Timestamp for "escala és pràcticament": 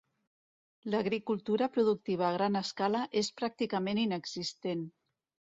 2.63-4.03